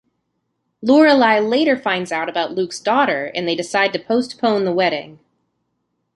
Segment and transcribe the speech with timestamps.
[0.83, 5.19] Lorelai later finds out about Luke's daughter and they decide to postpone the wedding.